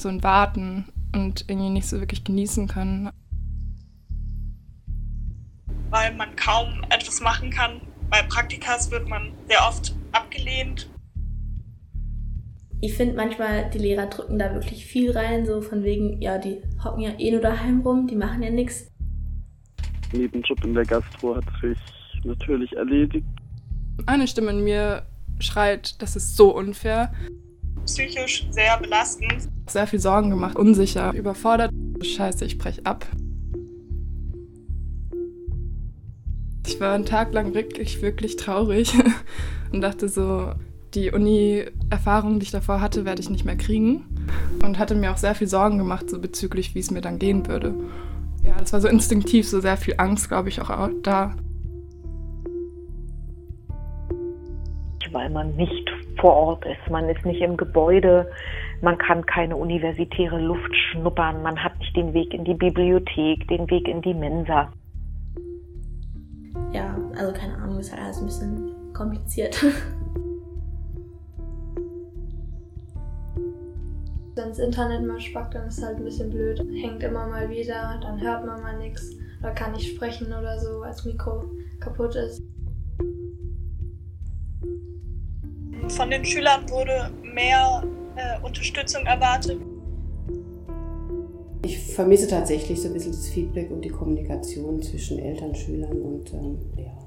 so 0.00 0.08
ein 0.08 0.22
Warten 0.22 0.86
und 1.14 1.44
irgendwie 1.48 1.70
nicht 1.70 1.88
so 1.88 2.00
wirklich 2.00 2.24
genießen 2.24 2.68
können. 2.68 3.10
Weil 5.90 6.14
man 6.14 6.34
kaum 6.36 6.84
etwas 6.90 7.20
machen 7.20 7.50
kann. 7.50 7.80
Bei 8.10 8.22
Praktikas 8.22 8.90
wird 8.90 9.08
man 9.08 9.32
sehr 9.48 9.60
oft 9.68 9.94
abgelehnt. 10.12 10.88
Ich 12.80 12.94
finde 12.94 13.14
manchmal, 13.14 13.68
die 13.70 13.78
Lehrer 13.78 14.06
drücken 14.06 14.38
da 14.38 14.54
wirklich 14.54 14.86
viel 14.86 15.12
rein, 15.12 15.44
so 15.44 15.60
von 15.60 15.82
wegen, 15.84 16.20
ja, 16.22 16.38
die 16.38 16.62
hocken 16.82 17.02
ja 17.02 17.10
eh 17.18 17.30
nur 17.30 17.40
daheim 17.40 17.80
rum, 17.80 18.06
die 18.06 18.16
machen 18.16 18.42
ja 18.42 18.50
nichts. 18.50 18.90
Nebenjob 20.12 20.64
in 20.64 20.74
der 20.74 20.86
Gastro 20.86 21.36
hat 21.36 21.44
sich 21.60 21.78
natürlich 22.24 22.72
erledigt. 22.72 23.26
Eine 24.06 24.26
Stimme 24.26 24.50
in 24.52 24.64
mir 24.64 25.02
schreit, 25.40 26.00
das 26.00 26.16
ist 26.16 26.36
so 26.36 26.56
unfair. 26.56 27.12
Psychisch 27.86 28.46
sehr 28.50 28.78
belastend. 28.78 29.48
Sehr 29.68 29.86
viel 29.86 30.00
Sorgen 30.00 30.30
gemacht, 30.30 30.56
unsicher, 30.56 31.12
überfordert. 31.14 31.70
Scheiße, 32.02 32.44
ich 32.44 32.58
brech 32.58 32.86
ab. 32.86 33.06
Ich 36.66 36.80
war 36.80 36.94
einen 36.94 37.06
Tag 37.06 37.32
lang 37.32 37.54
wirklich, 37.54 38.00
wirklich 38.00 38.36
traurig 38.36 38.94
und 39.72 39.80
dachte 39.80 40.08
so, 40.08 40.52
die 40.94 41.10
Uni-Erfahrung, 41.10 42.38
die 42.38 42.44
ich 42.44 42.50
davor 42.50 42.80
hatte, 42.80 43.04
werde 43.04 43.20
ich 43.20 43.30
nicht 43.30 43.44
mehr 43.44 43.56
kriegen. 43.56 44.04
Und 44.62 44.78
hatte 44.78 44.94
mir 44.94 45.12
auch 45.12 45.16
sehr 45.16 45.34
viel 45.34 45.46
Sorgen 45.46 45.78
gemacht, 45.78 46.10
so 46.10 46.20
bezüglich, 46.20 46.74
wie 46.74 46.80
es 46.80 46.90
mir 46.90 47.00
dann 47.00 47.18
gehen 47.18 47.46
würde. 47.46 47.74
Ja, 48.42 48.56
das 48.58 48.72
war 48.72 48.80
so 48.80 48.88
instinktiv, 48.88 49.48
so 49.48 49.60
sehr 49.60 49.76
viel 49.76 49.94
Angst, 49.98 50.28
glaube 50.28 50.48
ich, 50.48 50.60
auch 50.60 50.90
da. 51.02 51.34
Weil 55.12 55.30
man 55.30 55.54
nicht 55.56 55.88
vor 56.20 56.34
Ort 56.34 56.64
ist, 56.66 56.90
man 56.90 57.08
ist 57.08 57.24
nicht 57.24 57.40
im 57.40 57.56
Gebäude, 57.56 58.30
man 58.82 58.98
kann 58.98 59.24
keine 59.26 59.56
universitäre 59.56 60.38
Luft 60.38 60.74
schnuppern, 60.74 61.42
man 61.42 61.62
hat 61.62 61.78
nicht 61.78 61.96
den 61.96 62.12
Weg 62.12 62.34
in 62.34 62.44
die 62.44 62.54
Bibliothek, 62.54 63.48
den 63.48 63.68
Weg 63.70 63.88
in 63.88 64.02
die 64.02 64.14
Mensa. 64.14 64.72
Ja, 66.72 66.96
also 67.16 67.32
keine 67.32 67.56
Ahnung, 67.56 67.78
ist 67.78 67.92
halt 67.92 68.02
alles 68.02 68.18
ein 68.20 68.26
bisschen 68.26 68.92
kompliziert. 68.92 69.62
Wenn 74.36 74.48
das 74.48 74.58
Internet 74.58 75.06
mal 75.06 75.20
spackt, 75.20 75.54
dann 75.54 75.66
ist 75.66 75.78
es 75.78 75.84
halt 75.84 75.96
ein 75.98 76.04
bisschen 76.04 76.30
blöd. 76.30 76.58
Hängt 76.80 77.02
immer 77.02 77.26
mal 77.26 77.50
wieder, 77.50 77.98
dann 78.00 78.20
hört 78.20 78.46
man 78.46 78.62
mal 78.62 78.78
nichts 78.78 79.16
oder 79.40 79.50
kann 79.52 79.72
nicht 79.72 79.94
sprechen 79.94 80.28
oder 80.28 80.58
so, 80.58 80.82
als 80.82 81.04
Mikro 81.04 81.44
kaputt 81.80 82.14
ist. 82.14 82.42
Von 85.96 86.10
den 86.10 86.24
Schülern 86.24 86.68
wurde 86.70 87.10
mehr 87.22 87.82
äh, 88.16 88.44
Unterstützung 88.44 89.04
erwartet. 89.06 89.60
Ich 91.64 91.78
vermisse 91.78 92.28
tatsächlich 92.28 92.80
so 92.80 92.88
ein 92.88 92.94
bisschen 92.94 93.12
das 93.12 93.28
Feedback 93.28 93.70
und 93.70 93.84
die 93.84 93.90
Kommunikation 93.90 94.80
zwischen 94.82 95.18
Eltern, 95.18 95.54
Schülern 95.54 96.00
und 96.00 96.32
ähm, 96.32 96.58
Lehrern. 96.76 97.00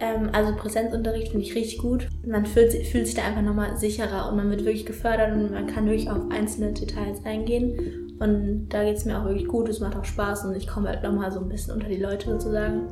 Ähm, 0.00 0.30
also 0.32 0.54
Präsenzunterricht 0.56 1.28
finde 1.28 1.46
ich 1.46 1.54
richtig 1.54 1.78
gut. 1.78 2.08
Man 2.26 2.44
fühlt, 2.44 2.72
fühlt 2.86 3.06
sich 3.06 3.14
da 3.14 3.22
einfach 3.22 3.42
nochmal 3.42 3.76
sicherer 3.76 4.28
und 4.28 4.36
man 4.36 4.50
wird 4.50 4.64
wirklich 4.64 4.84
gefördert 4.84 5.32
und 5.32 5.52
man 5.52 5.66
kann 5.68 5.86
wirklich 5.86 6.10
auf 6.10 6.30
einzelne 6.30 6.72
Details 6.72 7.24
eingehen. 7.24 8.11
Und 8.22 8.68
da 8.68 8.84
geht 8.84 8.96
es 8.96 9.04
mir 9.04 9.18
auch 9.18 9.24
wirklich 9.24 9.48
gut, 9.48 9.68
es 9.68 9.80
macht 9.80 9.96
auch 9.96 10.04
Spaß 10.04 10.44
und 10.44 10.54
ich 10.54 10.68
komme 10.68 10.88
halt 10.88 11.02
nochmal 11.02 11.32
so 11.32 11.40
ein 11.40 11.48
bisschen 11.48 11.74
unter 11.74 11.88
die 11.88 11.96
Leute 11.96 12.30
sozusagen. 12.30 12.82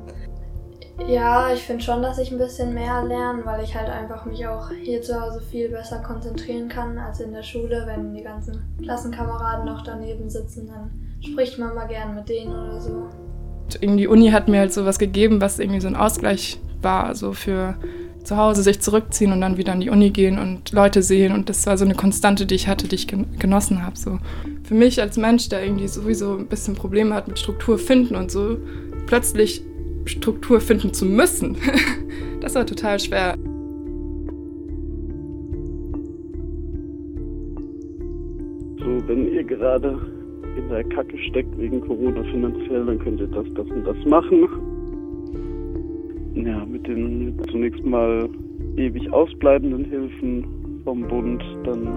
Ja, 1.08 1.52
ich 1.52 1.62
finde 1.62 1.82
schon, 1.82 2.02
dass 2.02 2.18
ich 2.18 2.30
ein 2.30 2.38
bisschen 2.38 2.74
mehr 2.74 3.02
lerne, 3.04 3.44
weil 3.44 3.62
ich 3.62 3.74
halt 3.74 3.88
einfach 3.88 4.26
mich 4.26 4.46
auch 4.46 4.70
hier 4.70 5.00
zu 5.00 5.18
Hause 5.20 5.40
viel 5.40 5.70
besser 5.70 6.00
konzentrieren 6.00 6.68
kann 6.68 6.98
als 6.98 7.20
in 7.20 7.32
der 7.32 7.42
Schule. 7.42 7.84
Wenn 7.86 8.12
die 8.12 8.22
ganzen 8.22 8.60
Klassenkameraden 8.82 9.66
noch 9.66 9.82
daneben 9.82 10.28
sitzen, 10.28 10.66
dann 10.66 10.90
spricht 11.20 11.58
man 11.58 11.74
mal 11.74 11.86
gern 11.86 12.14
mit 12.14 12.28
denen 12.28 12.52
oder 12.52 12.80
so. 12.80 13.08
Irgendwie 13.80 14.02
die 14.02 14.08
Uni 14.08 14.30
hat 14.30 14.48
mir 14.48 14.60
halt 14.60 14.72
sowas 14.72 14.98
gegeben, 14.98 15.40
was 15.40 15.58
irgendwie 15.58 15.80
so 15.80 15.88
ein 15.88 15.96
Ausgleich 15.96 16.60
war, 16.82 17.14
so 17.14 17.32
für 17.32 17.76
zu 18.24 18.36
Hause 18.36 18.62
sich 18.62 18.80
zurückziehen 18.80 19.32
und 19.32 19.40
dann 19.40 19.56
wieder 19.56 19.72
in 19.72 19.80
die 19.80 19.90
Uni 19.90 20.10
gehen 20.10 20.38
und 20.38 20.72
Leute 20.72 21.02
sehen. 21.02 21.32
Und 21.32 21.48
das 21.48 21.66
war 21.66 21.76
so 21.76 21.84
eine 21.84 21.94
Konstante, 21.94 22.46
die 22.46 22.54
ich 22.54 22.68
hatte, 22.68 22.88
die 22.88 22.94
ich 22.94 23.06
genossen 23.06 23.84
habe. 23.84 23.96
So. 23.96 24.18
Für 24.64 24.74
mich 24.74 25.00
als 25.00 25.16
Mensch, 25.16 25.48
der 25.48 25.64
irgendwie 25.64 25.88
sowieso 25.88 26.36
ein 26.36 26.46
bisschen 26.46 26.74
Probleme 26.74 27.14
hat 27.14 27.28
mit 27.28 27.38
Struktur 27.38 27.78
finden 27.78 28.16
und 28.16 28.30
so, 28.30 28.58
plötzlich 29.06 29.62
Struktur 30.04 30.60
finden 30.60 30.92
zu 30.92 31.04
müssen, 31.04 31.56
das 32.40 32.54
war 32.54 32.66
total 32.66 32.98
schwer. 32.98 33.34
So, 38.78 39.08
wenn 39.08 39.32
ihr 39.32 39.44
gerade 39.44 40.00
in 40.56 40.68
der 40.68 40.84
Kacke 40.84 41.16
steckt 41.30 41.56
wegen 41.58 41.80
Corona 41.80 42.22
finanziell, 42.24 42.86
dann 42.86 42.98
könnt 42.98 43.20
ihr 43.20 43.26
das, 43.28 43.46
das 43.54 43.66
und 43.68 43.84
das 43.84 43.96
machen. 44.06 44.48
Ja, 46.44 46.64
mit 46.64 46.86
den 46.86 47.38
zunächst 47.50 47.84
mal 47.84 48.28
ewig 48.76 49.12
ausbleibenden 49.12 49.84
Hilfen 49.84 50.82
vom 50.84 51.02
Bund, 51.06 51.42
dann 51.64 51.88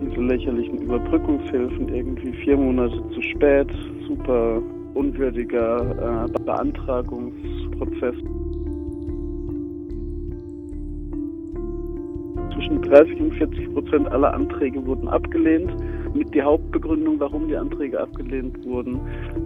diese 0.00 0.20
lächerlichen 0.20 0.78
Überbrückungshilfen, 0.82 1.88
irgendwie 1.88 2.32
vier 2.44 2.56
Monate 2.56 3.00
zu 3.14 3.22
spät, 3.22 3.68
super 4.08 4.60
unwürdiger 4.94 6.26
äh, 6.26 6.44
Beantragungsprozess. 6.44 8.16
Zwischen 12.54 12.82
30 12.82 13.20
und 13.20 13.34
40 13.34 13.74
Prozent 13.74 14.08
aller 14.10 14.34
Anträge 14.34 14.84
wurden 14.84 15.08
abgelehnt. 15.08 15.70
Mit 16.18 16.34
die 16.34 16.42
Hauptbegründung, 16.42 17.20
warum 17.20 17.46
die 17.46 17.56
Anträge 17.56 18.00
abgelehnt 18.00 18.64
wurden, 18.64 18.98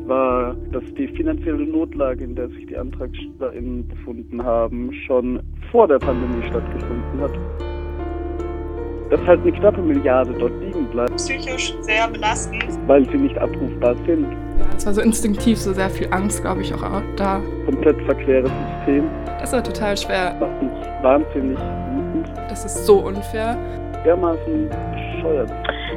war, 0.07 0.57
dass 0.73 0.83
die 0.97 1.07
finanzielle 1.07 1.67
Notlage, 1.67 2.25
in 2.25 2.35
der 2.35 2.49
sich 2.49 2.65
die 2.65 2.79
AntragstellerInnen 2.79 3.87
befunden 3.89 4.43
haben, 4.43 4.91
schon 5.07 5.43
vor 5.71 5.87
der 5.87 5.99
Pandemie 5.99 6.43
stattgefunden 6.49 7.21
hat. 7.21 7.33
Dass 9.11 9.21
halt 9.27 9.43
eine 9.43 9.53
knappe 9.53 9.83
Milliarde 9.83 10.33
dort 10.33 10.53
liegen 10.63 10.87
bleibt. 10.87 11.15
Psychisch 11.17 11.75
sehr 11.83 12.09
belastend. 12.09 12.65
Weil 12.87 13.05
sie 13.11 13.19
nicht 13.19 13.37
abrufbar 13.37 13.95
sind. 14.07 14.33
Ja, 14.59 14.67
es 14.75 14.87
war 14.87 14.95
so 14.95 15.03
instinktiv, 15.03 15.59
so 15.59 15.75
sehr 15.75 15.91
viel 15.91 16.09
Angst, 16.11 16.41
glaube 16.41 16.63
ich, 16.63 16.73
auch 16.73 17.03
da. 17.17 17.43
Komplett 17.67 18.01
verqueres 18.05 18.51
System. 18.79 19.11
Das 19.27 19.53
war 19.53 19.63
total 19.63 19.95
schwer. 19.99 20.35
Macht 20.41 20.63
mich 20.63 21.03
wahnsinnig 21.03 21.59
wütend. 21.59 22.33
Das 22.49 22.65
ist 22.65 22.87
so 22.87 23.01
unfair. 23.01 23.59
Dermaßen 24.07 24.71
bescheuert. 24.71 25.53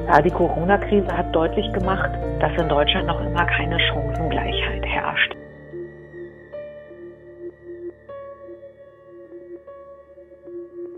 Ja, 0.07 0.21
die 0.21 0.29
Corona-Krise 0.29 1.07
hat 1.07 1.35
deutlich 1.35 1.71
gemacht, 1.73 2.11
dass 2.39 2.51
in 2.61 2.69
Deutschland 2.69 3.07
noch 3.07 3.19
immer 3.21 3.43
keine 3.45 3.79
Chancengleichheit 3.79 4.85
herrscht. 4.85 5.35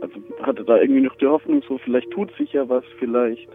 Also 0.02 0.20
hatte 0.44 0.64
da 0.66 0.78
irgendwie 0.78 1.02
noch 1.02 1.16
die 1.16 1.28
Hoffnung, 1.28 1.62
so 1.68 1.78
vielleicht 1.78 2.12
tut 2.12 2.36
sich 2.36 2.52
ja 2.52 2.68
was, 2.68 2.84
vielleicht 3.00 3.48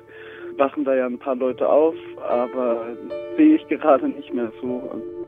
wachen 0.57 0.85
da 0.85 0.95
ja 0.95 1.07
ein 1.07 1.19
paar 1.19 1.37
Leute 1.37 1.69
auf, 1.69 1.95
aber 2.27 2.87
sehe 3.37 3.57
ich 3.57 3.69
gerade 3.69 4.09
nicht 4.09 4.33
mehr 4.33 4.51
so. 4.61 5.22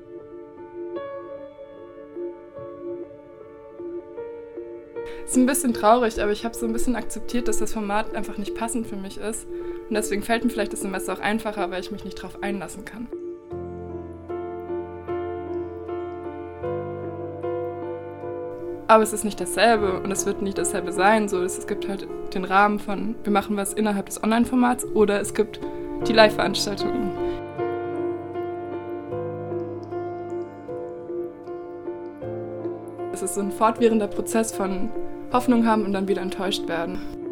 Ist 5.35 5.39
ein 5.39 5.47
bisschen 5.47 5.75
traurig, 5.75 6.23
aber 6.23 6.31
ich 6.31 6.45
habe 6.45 6.55
so 6.55 6.65
ein 6.65 6.73
bisschen 6.73 6.95
akzeptiert, 6.95 7.49
dass 7.49 7.59
das 7.59 7.73
Format 7.73 8.15
einfach 8.15 8.39
nicht 8.39 8.55
passend 8.55 8.87
für 8.87 8.95
mich 8.95 9.19
ist. 9.19 9.49
Und 9.89 9.95
deswegen 9.95 10.23
fällt 10.23 10.45
mir 10.45 10.51
vielleicht 10.51 10.73
das 10.73 10.83
Semester 10.83 11.13
auch 11.13 11.19
einfacher, 11.19 11.73
weil 11.73 11.81
ich 11.81 11.91
mich 11.91 12.05
nicht 12.05 12.19
darauf 12.19 12.41
einlassen 12.41 12.85
kann. 12.85 13.09
Aber 18.87 19.03
es 19.03 19.13
ist 19.13 19.25
nicht 19.25 19.41
dasselbe 19.41 20.01
und 20.01 20.13
es 20.13 20.25
wird 20.25 20.41
nicht 20.41 20.57
dasselbe 20.57 20.93
sein. 20.93 21.29
So, 21.29 21.43
es 21.43 21.67
gibt 21.67 21.89
halt 21.89 22.07
den 22.33 22.45
Rahmen 22.45 22.79
von, 22.79 23.17
wir 23.25 23.33
machen 23.33 23.57
was 23.57 23.73
innerhalb 23.73 24.07
des 24.07 24.23
Online-Formats 24.23 24.87
oder 24.95 25.21
es 25.21 25.35
gibt 25.35 25.59
die 26.07 26.13
Live-Veranstaltungen. 26.13 27.11
Es 33.13 33.21
ist 33.21 33.35
so 33.35 33.41
ein 33.41 33.51
fortwährender 33.51 34.07
Prozess 34.07 34.55
von 34.55 34.91
Hoffnung 35.35 35.67
haben 35.67 35.85
und 35.85 35.93
dann 35.93 36.07
wieder 36.07 36.23
enttäuscht 36.23 36.69
werden. 36.69 37.24